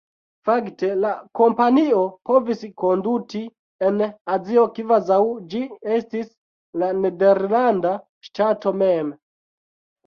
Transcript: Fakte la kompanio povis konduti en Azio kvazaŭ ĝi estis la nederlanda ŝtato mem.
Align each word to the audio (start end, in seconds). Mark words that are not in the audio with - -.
Fakte 0.47 0.87
la 1.01 1.09
kompanio 1.39 1.99
povis 2.31 2.63
konduti 2.85 3.43
en 3.91 4.01
Azio 4.37 4.65
kvazaŭ 4.79 5.21
ĝi 5.53 5.63
estis 5.99 6.33
la 6.85 6.91
nederlanda 7.05 7.95
ŝtato 8.29 8.77
mem. 8.85 9.17